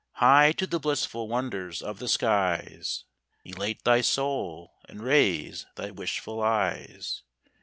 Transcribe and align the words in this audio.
High 0.13 0.51
to 0.53 0.65
the 0.65 0.79
blissful 0.79 1.27
wonders 1.27 1.83
of 1.83 1.99
the 1.99 2.07
skies 2.07 3.05
Elate 3.45 3.83
thy 3.83 4.01
soul, 4.01 4.71
and 4.89 4.99
raise 5.03 5.67
thy 5.75 5.91
wishful 5.91 6.41
eyes. 6.41 7.21